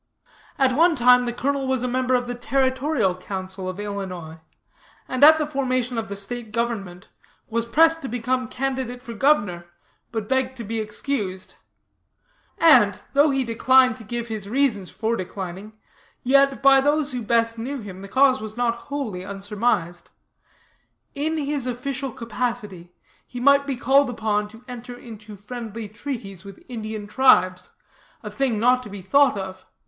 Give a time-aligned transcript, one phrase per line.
[0.57, 4.39] "'At one time the colonel was a member of the territorial council of Illinois,
[5.07, 7.09] and at the formation of the state government,
[7.49, 9.67] was pressed to become candidate for governor,
[10.11, 11.53] but begged to be excused.
[12.57, 15.77] And, though he declined to give his reasons for declining,
[16.23, 20.09] yet by those who best knew him the cause was not wholly unsurmised.
[21.13, 22.91] In his official capacity
[23.27, 27.75] he might be called upon to enter into friendly treaties with Indian tribes,
[28.23, 29.63] a thing not to be thought of.